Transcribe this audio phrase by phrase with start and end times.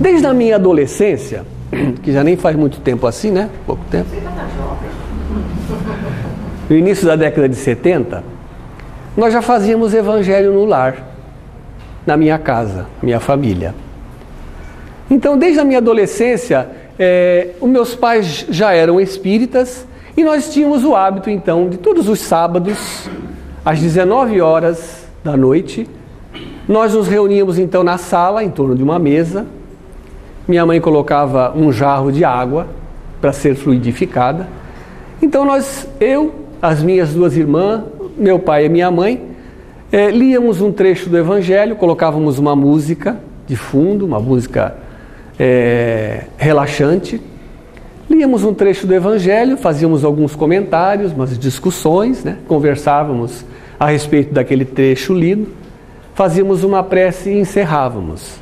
[0.00, 1.44] Desde a minha adolescência,
[2.02, 3.50] que já nem faz muito tempo assim, né?
[3.66, 4.08] Pouco tempo.
[6.70, 8.24] No início da década de 70,
[9.14, 11.06] nós já fazíamos evangelho no lar,
[12.06, 13.74] na minha casa, minha família.
[15.10, 16.66] Então, desde a minha adolescência,
[16.98, 19.86] é, os meus pais já eram espíritas
[20.16, 23.10] e nós tínhamos o hábito, então, de todos os sábados,
[23.62, 25.86] às 19 horas da noite,
[26.66, 29.46] nós nos reuníamos então na sala, em torno de uma mesa.
[30.46, 32.66] Minha mãe colocava um jarro de água
[33.20, 34.48] para ser fluidificada.
[35.22, 37.82] Então nós, eu, as minhas duas irmãs,
[38.16, 39.30] meu pai e minha mãe,
[39.92, 44.76] é, líamos um trecho do Evangelho, colocávamos uma música de fundo, uma música
[45.38, 47.20] é, relaxante.
[48.08, 52.36] Líamos um trecho do Evangelho, fazíamos alguns comentários, umas discussões, né?
[52.46, 53.44] conversávamos
[53.78, 55.48] a respeito daquele trecho lido,
[56.14, 58.40] fazíamos uma prece e encerrávamos.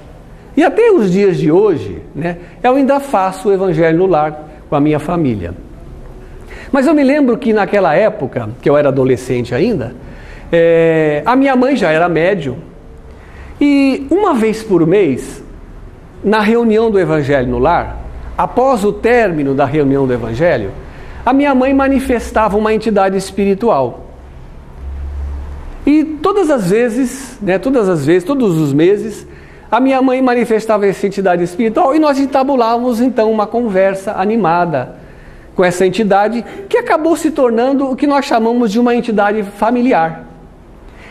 [0.59, 4.75] E até os dias de hoje, né, eu ainda faço o Evangelho no lar com
[4.75, 5.55] a minha família.
[6.73, 9.95] Mas eu me lembro que naquela época, que eu era adolescente ainda,
[10.51, 12.57] é, a minha mãe já era médium.
[13.61, 15.45] E uma vez por mês,
[16.25, 17.97] na reunião do Evangelho no lar,
[18.37, 20.73] após o término da reunião do Evangelho,
[21.25, 24.09] a minha mãe manifestava uma entidade espiritual.
[25.87, 29.28] E todas as vezes, né, todas as vezes, todos os meses,
[29.71, 34.97] a minha mãe manifestava essa entidade espiritual e nós entabulávamos então uma conversa animada
[35.55, 40.25] com essa entidade que acabou se tornando o que nós chamamos de uma entidade familiar.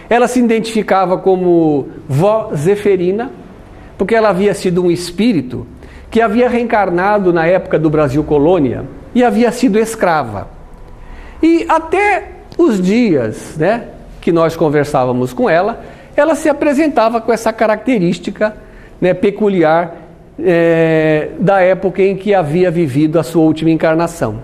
[0.09, 3.29] Ela se identificava como vó Zeferina,
[3.97, 5.67] porque ela havia sido um espírito
[6.09, 10.47] que havia reencarnado na época do Brasil colônia e havia sido escrava.
[11.43, 13.89] E até os dias né,
[14.21, 15.81] que nós conversávamos com ela,
[16.19, 18.55] ela se apresentava com essa característica
[18.99, 19.95] né, peculiar
[20.39, 24.39] é, da época em que havia vivido a sua última encarnação.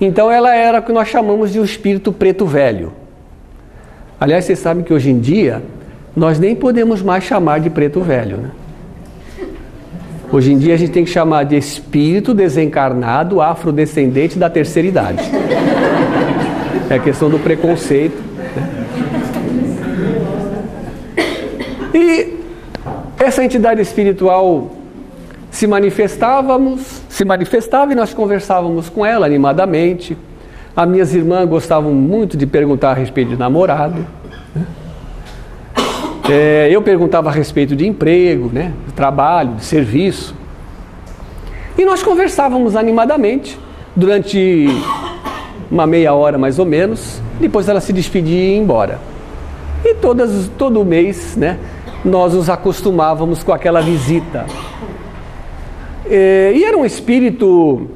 [0.00, 2.92] Então ela era o que nós chamamos de um espírito preto velho.
[4.20, 5.62] Aliás, vocês sabem que hoje em dia
[6.16, 8.36] nós nem podemos mais chamar de preto velho.
[8.38, 8.50] Né?
[10.32, 15.22] Hoje em dia a gente tem que chamar de espírito desencarnado afrodescendente da terceira idade.
[16.90, 18.20] É questão do preconceito.
[18.56, 18.84] Né?
[21.94, 22.34] E
[23.18, 24.70] essa entidade espiritual
[25.50, 30.16] se manifestávamos, se manifestava e nós conversávamos com ela animadamente.
[30.76, 34.04] As minhas irmãs gostavam muito de perguntar a respeito de namorado.
[36.28, 40.34] É, eu perguntava a respeito de emprego, né, de trabalho, de serviço.
[41.78, 43.58] E nós conversávamos animadamente
[43.94, 44.66] durante
[45.70, 47.20] uma meia hora mais ou menos.
[47.38, 48.98] Depois ela se despedia e ia embora.
[49.84, 51.58] E todas, todo mês, né,
[52.04, 54.44] nós nos acostumávamos com aquela visita.
[56.04, 57.88] É, e era um espírito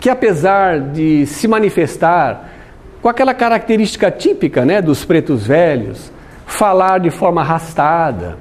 [0.00, 2.50] que, apesar de se manifestar
[3.02, 6.10] com aquela característica típica né, dos pretos velhos,
[6.46, 8.38] falar de forma arrastada,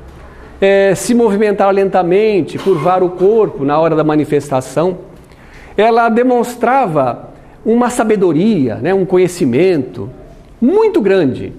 [0.61, 4.99] é, se movimentar lentamente, curvar o corpo na hora da manifestação.
[5.75, 7.33] Ela demonstrava
[7.65, 10.09] uma sabedoria, né, um conhecimento
[10.61, 11.51] muito grande,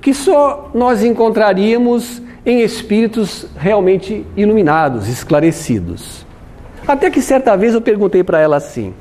[0.00, 6.26] que só nós encontraríamos em espíritos realmente iluminados, esclarecidos.
[6.86, 8.94] Até que certa vez eu perguntei para ela assim: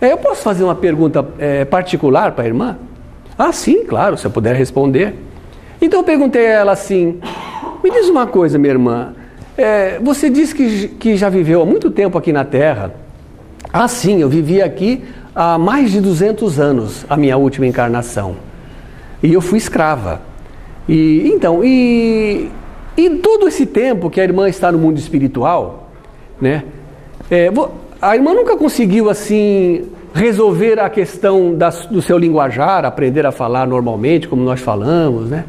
[0.00, 2.78] é, Eu posso fazer uma pergunta é, particular para a irmã?
[3.38, 5.14] Ah, sim, claro, se eu puder responder.
[5.80, 7.20] Então eu perguntei a ela assim:
[7.82, 9.14] Me diz uma coisa, minha irmã.
[9.56, 12.92] É, você disse que, que já viveu há muito tempo aqui na Terra.
[13.72, 18.36] Ah, sim, eu vivi aqui há mais de 200 anos, a minha última encarnação.
[19.24, 20.20] E eu fui escrava.
[20.88, 22.50] E então, e,
[22.96, 25.90] e todo esse tempo que a irmã está no mundo espiritual,
[26.40, 26.64] né?
[27.30, 27.50] É,
[28.02, 33.66] a irmã nunca conseguiu assim resolver a questão da, do seu linguajar, aprender a falar
[33.66, 35.44] normalmente, como nós falamos, né?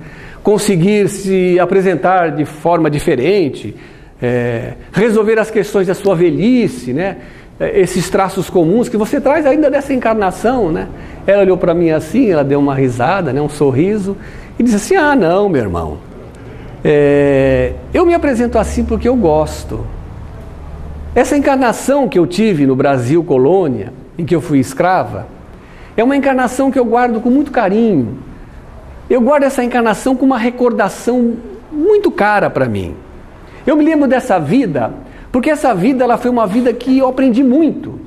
[0.46, 3.76] conseguir se apresentar de forma diferente,
[4.22, 7.18] é, resolver as questões da sua velhice, né?
[7.60, 10.72] É, esses traços comuns que você traz ainda dessa encarnação.
[10.72, 10.88] Né?
[11.26, 13.42] Ela olhou para mim assim, ela deu uma risada, né?
[13.42, 14.18] um sorriso,
[14.60, 15.98] e disse assim: Ah, não, meu irmão,
[16.84, 19.86] é, eu me apresento assim porque eu gosto.
[21.16, 25.28] Essa encarnação que eu tive no Brasil colônia, em que eu fui escrava,
[25.96, 28.18] é uma encarnação que eu guardo com muito carinho,
[29.10, 31.36] eu guardo essa encarnação com uma recordação
[31.72, 32.96] muito cara para mim.
[33.66, 34.94] Eu me lembro dessa vida,
[35.36, 38.00] porque essa vida ela foi uma vida que eu aprendi muito.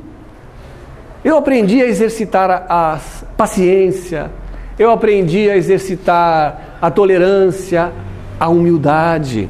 [1.23, 2.99] Eu aprendi a exercitar a, a
[3.37, 4.31] paciência,
[4.79, 7.93] eu aprendi a exercitar a tolerância,
[8.41, 9.47] a humildade.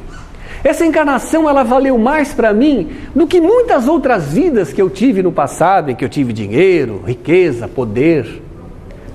[0.61, 5.23] Essa encarnação ela valeu mais para mim do que muitas outras vidas que eu tive
[5.23, 8.43] no passado, em que eu tive dinheiro, riqueza, poder.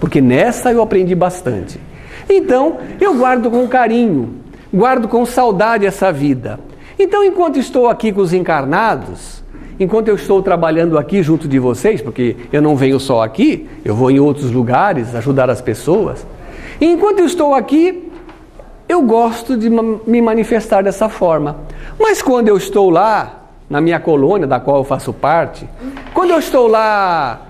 [0.01, 1.79] Porque nessa eu aprendi bastante.
[2.31, 4.37] Então, eu guardo com carinho,
[4.73, 6.59] guardo com saudade essa vida.
[6.99, 9.43] Então, enquanto estou aqui com os encarnados,
[9.79, 13.95] enquanto eu estou trabalhando aqui junto de vocês, porque eu não venho só aqui, eu
[13.95, 16.27] vou em outros lugares ajudar as pessoas.
[16.81, 18.11] Enquanto eu estou aqui,
[18.89, 21.57] eu gosto de me manifestar dessa forma.
[21.99, 25.69] Mas quando eu estou lá, na minha colônia, da qual eu faço parte,
[26.13, 27.49] quando eu estou lá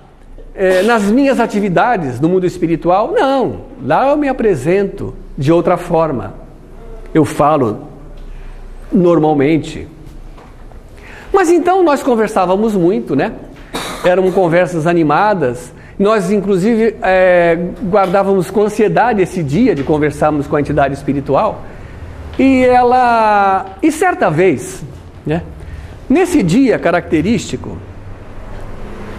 [0.55, 3.63] é, nas minhas atividades no mundo espiritual, não.
[3.85, 6.35] Lá eu me apresento de outra forma.
[7.13, 7.94] Eu falo
[8.93, 9.89] normalmente.
[11.33, 13.33] Mas então nós conversávamos muito, né?
[14.05, 15.73] Eram conversas animadas.
[15.99, 21.63] Nós, inclusive, é, guardávamos com ansiedade esse dia de conversarmos com a entidade espiritual.
[22.39, 23.67] E ela.
[23.83, 24.85] E certa vez,
[25.27, 25.43] né?
[26.09, 27.79] Nesse dia característico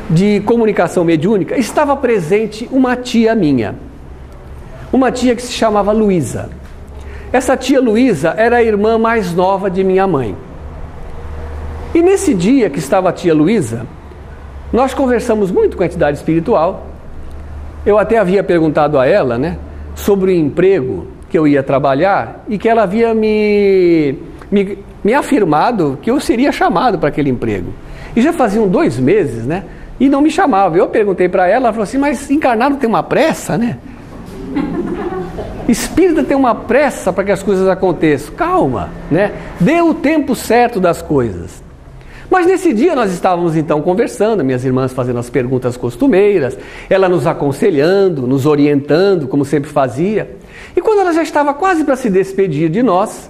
[0.10, 3.76] de comunicação mediúnica, estava presente uma tia minha.
[4.94, 6.50] Uma tia que se chamava Luísa.
[7.36, 10.38] Essa tia Luísa era a irmã mais nova de minha mãe.
[11.94, 13.86] E nesse dia que estava a tia Luísa,
[14.72, 16.88] nós conversamos muito com a entidade espiritual.
[17.86, 19.58] Eu até havia perguntado a ela, né,
[19.96, 24.18] sobre o emprego que eu ia trabalhar e que ela havia me,
[24.50, 27.74] me, me afirmado que eu seria chamado para aquele emprego.
[28.16, 29.66] E já faziam dois meses, né?
[30.00, 30.78] E não me chamava.
[30.78, 33.78] Eu perguntei para ela, ela falou assim: Mas encarnado tem uma pressa, né?
[35.68, 38.34] Espírita tem uma pressa para que as coisas aconteçam.
[38.36, 39.32] Calma, né?
[39.60, 41.64] Dê o tempo certo das coisas.
[42.30, 46.58] Mas nesse dia nós estávamos então conversando, minhas irmãs fazendo as perguntas costumeiras,
[46.90, 50.36] ela nos aconselhando, nos orientando, como sempre fazia.
[50.76, 53.30] E quando ela já estava quase para se despedir de nós,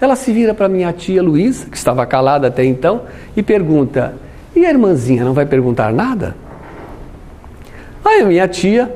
[0.00, 3.02] ela se vira para minha tia Luísa, que estava calada até então,
[3.36, 4.14] e pergunta:
[4.54, 6.36] E a irmãzinha não vai perguntar nada?
[8.04, 8.94] Aí a minha tia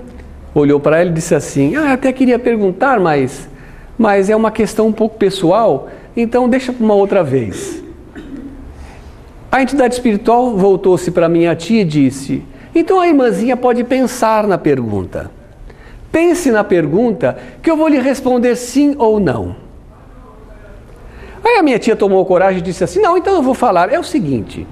[0.55, 3.49] olhou para ela e disse assim: Ah, até queria perguntar, mas,
[3.97, 7.83] mas é uma questão um pouco pessoal, então deixa para uma outra vez.
[9.51, 12.43] A entidade espiritual voltou-se para minha tia e disse:
[12.75, 15.31] Então a irmãzinha pode pensar na pergunta.
[16.11, 19.57] Pense na pergunta que eu vou lhe responder sim ou não.
[21.45, 23.93] Aí a minha tia tomou coragem e disse assim: Não, então eu vou falar.
[23.93, 24.67] É o seguinte: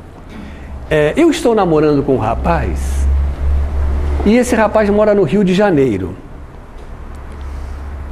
[0.91, 3.07] é, eu estou namorando com um rapaz
[4.25, 6.15] e esse rapaz mora no Rio de Janeiro.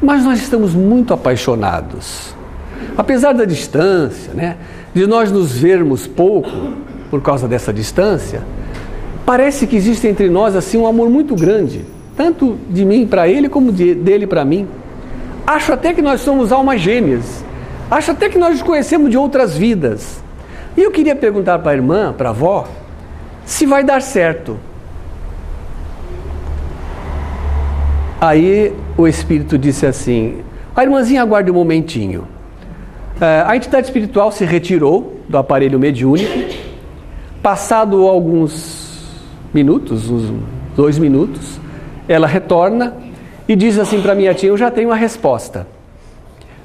[0.01, 2.35] Mas nós estamos muito apaixonados.
[2.97, 4.57] Apesar da distância, né,
[4.95, 6.51] de nós nos vermos pouco
[7.11, 8.43] por causa dessa distância,
[9.27, 11.85] parece que existe entre nós assim um amor muito grande,
[12.17, 14.67] tanto de mim para ele como de, dele para mim.
[15.47, 17.45] Acho até que nós somos almas gêmeas.
[17.91, 20.23] Acho até que nós nos conhecemos de outras vidas.
[20.77, 22.69] E eu queria perguntar para a irmã, para a avó,
[23.45, 24.59] se vai dar certo.
[28.20, 30.43] Aí o espírito disse assim:
[30.75, 32.26] a irmãzinha aguarde um momentinho.
[33.20, 36.56] É, a entidade espiritual se retirou do aparelho mediúnico.
[37.43, 39.23] Passado alguns
[39.53, 40.32] minutos, uns
[40.76, 41.61] dois minutos,
[42.09, 42.94] ela retorna
[43.49, 45.67] e diz assim para minha tia: Eu já tenho a resposta.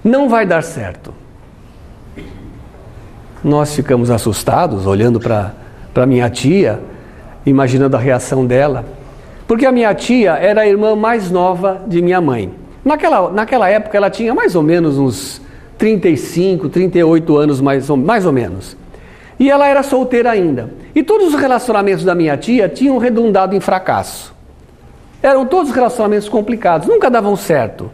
[0.03, 1.13] Não vai dar certo.
[3.43, 6.79] Nós ficamos assustados, olhando para minha tia,
[7.45, 8.85] imaginando a reação dela.
[9.47, 12.53] Porque a minha tia era a irmã mais nova de minha mãe.
[12.83, 15.41] Naquela, naquela época ela tinha mais ou menos uns
[15.77, 18.77] 35, 38 anos, mais ou, mais ou menos.
[19.39, 20.71] E ela era solteira ainda.
[20.95, 24.33] E todos os relacionamentos da minha tia tinham redundado em fracasso.
[25.21, 27.89] Eram todos relacionamentos complicados, nunca davam certo.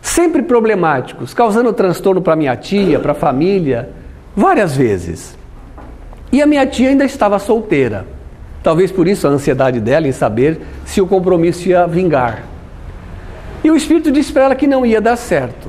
[0.00, 3.90] Sempre problemáticos, causando transtorno para minha tia, para a família,
[4.34, 5.38] várias vezes.
[6.32, 8.06] E a minha tia ainda estava solteira.
[8.62, 12.44] Talvez por isso a ansiedade dela em saber se o compromisso ia vingar.
[13.64, 15.68] E o espírito disse para ela que não ia dar certo.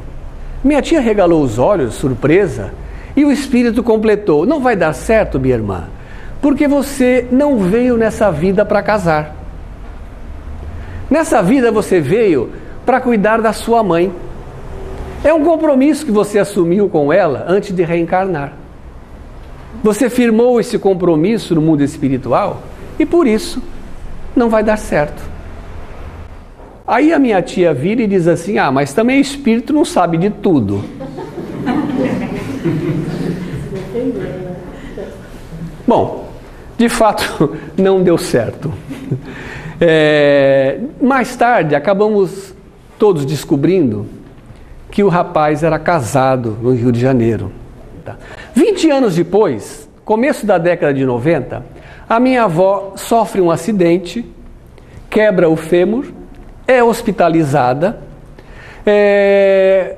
[0.63, 2.71] Minha tia regalou os olhos, surpresa,
[3.15, 5.85] e o espírito completou: Não vai dar certo, minha irmã,
[6.41, 9.35] porque você não veio nessa vida para casar.
[11.09, 12.51] Nessa vida você veio
[12.85, 14.11] para cuidar da sua mãe.
[15.23, 18.53] É um compromisso que você assumiu com ela antes de reencarnar.
[19.83, 22.61] Você firmou esse compromisso no mundo espiritual
[22.99, 23.61] e por isso
[24.35, 25.21] não vai dar certo.
[26.85, 30.29] Aí a minha tia vira e diz assim: Ah, mas também espírito não sabe de
[30.29, 30.83] tudo.
[35.87, 36.29] Bom,
[36.77, 38.73] de fato não deu certo.
[39.79, 42.53] É, mais tarde acabamos
[42.97, 44.05] todos descobrindo
[44.89, 47.51] que o rapaz era casado no Rio de Janeiro.
[48.03, 48.19] 90.
[48.53, 51.63] 20 anos depois, começo da década de 90,
[52.13, 54.23] a minha avó sofre um acidente,
[55.09, 56.05] quebra o fêmur,
[56.67, 58.01] é hospitalizada,
[58.85, 59.95] é,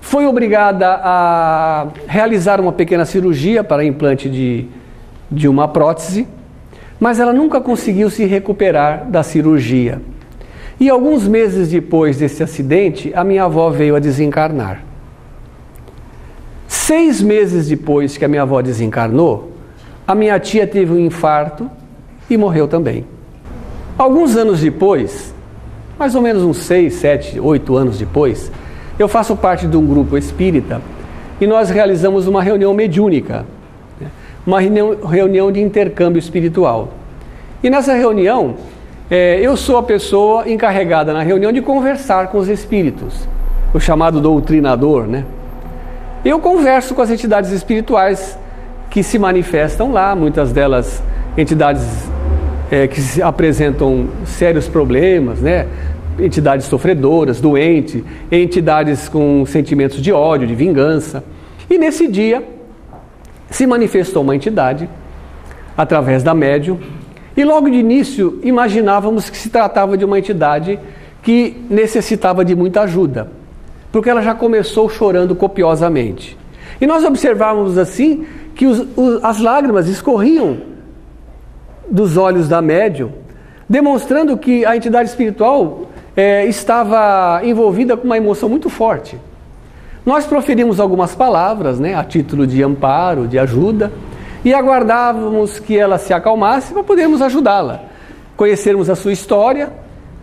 [0.00, 4.66] foi obrigada a realizar uma pequena cirurgia para implante de,
[5.28, 6.28] de uma prótese,
[7.00, 10.00] mas ela nunca conseguiu se recuperar da cirurgia.
[10.78, 14.84] E alguns meses depois desse acidente, a minha avó veio a desencarnar.
[16.68, 19.53] Seis meses depois que a minha avó desencarnou,
[20.06, 21.70] a minha tia teve um infarto
[22.28, 23.04] e morreu também.
[23.96, 25.34] Alguns anos depois,
[25.98, 28.50] mais ou menos uns seis, sete, oito anos depois,
[28.98, 30.80] eu faço parte de um grupo espírita
[31.40, 33.44] e nós realizamos uma reunião mediúnica,
[34.00, 34.08] né?
[34.46, 36.90] uma reunião de intercâmbio espiritual.
[37.62, 38.56] E nessa reunião,
[39.10, 43.26] é, eu sou a pessoa encarregada na reunião de conversar com os espíritos,
[43.72, 45.24] o chamado doutrinador, né?
[46.24, 48.38] Eu converso com as entidades espirituais
[48.94, 51.02] que se manifestam lá, muitas delas
[51.36, 52.08] entidades
[52.70, 55.66] é, que apresentam sérios problemas, né?
[56.16, 61.24] entidades sofredoras, doentes, entidades com sentimentos de ódio, de vingança.
[61.68, 62.44] E nesse dia
[63.50, 64.88] se manifestou uma entidade
[65.76, 66.78] através da médium
[67.36, 70.78] e logo de início imaginávamos que se tratava de uma entidade
[71.20, 73.28] que necessitava de muita ajuda,
[73.90, 76.38] porque ela já começou chorando copiosamente.
[76.80, 78.24] E nós observávamos assim
[78.54, 80.58] que os, os, as lágrimas escorriam
[81.90, 83.10] dos olhos da médium,
[83.68, 89.18] demonstrando que a entidade espiritual é, estava envolvida com uma emoção muito forte.
[90.04, 93.90] Nós proferimos algumas palavras, né, a título de amparo, de ajuda,
[94.44, 97.80] e aguardávamos que ela se acalmasse para podermos ajudá-la,
[98.36, 99.70] conhecermos a sua história,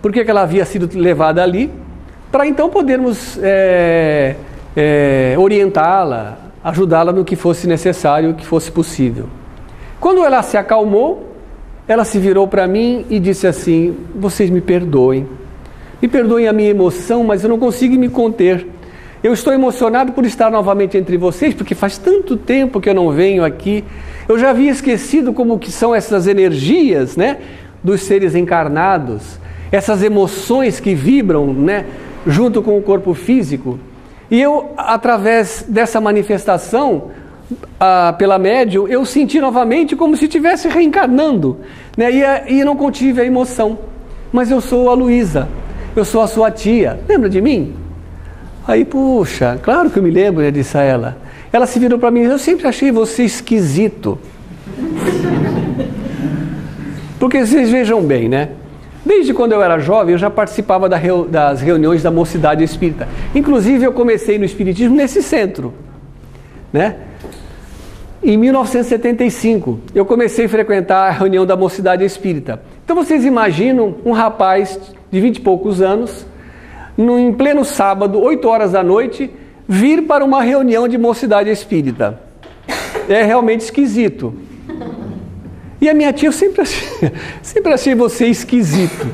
[0.01, 1.71] por que ela havia sido levada ali,
[2.31, 4.35] para então podermos é,
[4.75, 9.25] é, orientá-la, ajudá-la no que fosse necessário, que fosse possível.
[9.99, 11.31] Quando ela se acalmou,
[11.87, 15.27] ela se virou para mim e disse assim: Vocês me perdoem,
[16.01, 18.65] me perdoem a minha emoção, mas eu não consigo me conter.
[19.23, 23.11] Eu estou emocionado por estar novamente entre vocês, porque faz tanto tempo que eu não
[23.11, 23.83] venho aqui.
[24.27, 27.37] Eu já havia esquecido como que são essas energias, né,
[27.83, 29.39] dos seres encarnados,
[29.71, 31.85] essas emoções que vibram, né,
[32.25, 33.77] junto com o corpo físico.
[34.31, 37.11] E eu, através dessa manifestação,
[37.77, 41.57] ah, pela médium, eu senti novamente como se estivesse reencarnando.
[41.97, 42.09] Né?
[42.47, 43.77] E, e não contive a emoção.
[44.31, 45.49] Mas eu sou a Luísa,
[45.93, 46.97] eu sou a sua tia.
[47.09, 47.75] Lembra de mim?
[48.65, 51.17] Aí, puxa, claro que eu me lembro, né, disse a ela.
[51.51, 54.17] Ela se virou para mim, eu sempre achei você esquisito.
[57.19, 58.47] Porque vocês vejam bem, né?
[59.13, 63.09] Desde quando eu era jovem, eu já participava das reuniões da Mocidade Espírita.
[63.35, 65.73] Inclusive, eu comecei no Espiritismo nesse centro.
[66.71, 66.95] Né?
[68.23, 72.61] Em 1975, eu comecei a frequentar a reunião da Mocidade Espírita.
[72.85, 74.79] Então, vocês imaginam um rapaz
[75.11, 76.25] de vinte e poucos anos,
[76.95, 79.29] no, em pleno sábado, 8 horas da noite,
[79.67, 82.17] vir para uma reunião de Mocidade Espírita.
[83.09, 84.33] É realmente esquisito.
[85.81, 87.11] E a minha tia, eu sempre achei,
[87.41, 89.07] sempre achei você esquisito.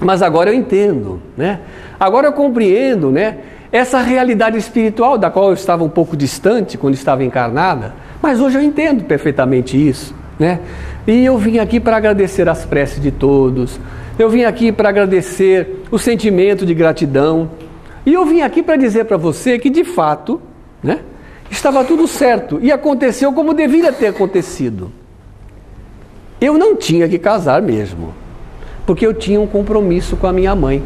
[0.00, 1.58] Mas agora eu entendo, né?
[1.98, 3.38] Agora eu compreendo, né?
[3.72, 8.56] Essa realidade espiritual da qual eu estava um pouco distante quando estava encarnada, mas hoje
[8.56, 10.60] eu entendo perfeitamente isso, né?
[11.04, 13.80] E eu vim aqui para agradecer as preces de todos.
[14.16, 17.50] Eu vim aqui para agradecer o sentimento de gratidão.
[18.06, 20.40] E eu vim aqui para dizer para você que de fato,
[20.80, 21.00] né?
[21.50, 24.92] Estava tudo certo e aconteceu como deveria ter acontecido.
[26.40, 28.14] Eu não tinha que casar mesmo,
[28.86, 30.82] porque eu tinha um compromisso com a minha mãe.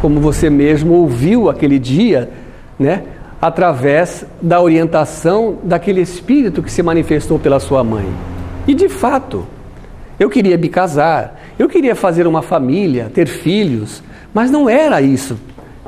[0.00, 2.30] Como você mesmo ouviu aquele dia,
[2.78, 3.02] né?
[3.40, 8.06] Através da orientação daquele espírito que se manifestou pela sua mãe.
[8.66, 9.46] E de fato,
[10.18, 14.02] eu queria me casar, eu queria fazer uma família, ter filhos,
[14.32, 15.38] mas não era isso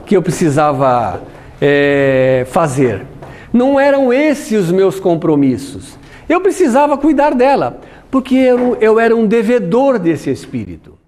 [0.05, 1.23] que eu precisava
[1.61, 3.07] é, fazer.
[3.53, 5.99] Não eram esses os meus compromissos.
[6.29, 10.99] Eu precisava cuidar dela porque eu, eu era um devedor desse espírito.